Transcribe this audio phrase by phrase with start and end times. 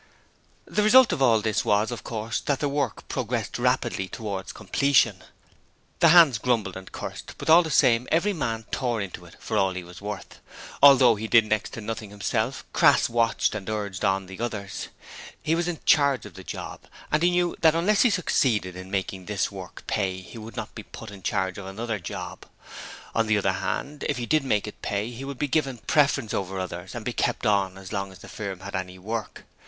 [0.65, 5.23] The result of all this was, of course, that the work progressed rapidly towards completion.
[5.99, 9.57] The hands grumbled and cursed, but all the same every man tore into it for
[9.57, 10.39] all he was worth.
[10.81, 14.87] Although he did next to nothing himself, Crass watched and urged on the others.
[15.39, 16.87] He was 'in charge of the job':
[17.21, 20.81] he knew that unless he succeeded in making this work pay he would not be
[20.81, 22.47] put in charge of another job.
[23.13, 25.81] On the other hand, if he did make it pay he would be given the
[25.83, 29.45] preference over others and be kept on as long as the firm had any work.